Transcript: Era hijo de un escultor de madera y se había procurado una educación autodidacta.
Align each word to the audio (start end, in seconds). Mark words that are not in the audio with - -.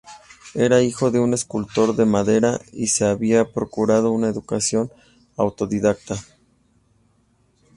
Era 0.55 0.81
hijo 0.81 1.11
de 1.11 1.19
un 1.19 1.31
escultor 1.35 1.95
de 1.95 2.05
madera 2.05 2.59
y 2.73 2.87
se 2.87 3.05
había 3.05 3.47
procurado 3.53 4.11
una 4.11 4.29
educación 4.29 4.91
autodidacta. 5.37 6.15